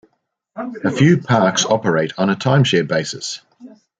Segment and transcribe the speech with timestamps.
[0.83, 3.41] A few parks operate on a time-share basis.